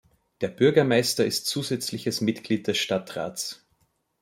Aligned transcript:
Der 0.41 0.47
Bürgermeister 0.47 1.27
ist 1.27 1.45
zusätzliches 1.45 2.21
Mitglied 2.21 2.65
des 2.65 2.79
Stadtrats. 2.79 3.63